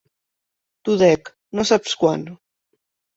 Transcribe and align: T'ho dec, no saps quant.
T'ho 0.87 0.95
dec, 1.01 1.29
no 1.59 1.65
saps 1.73 1.93
quant. 2.05 2.25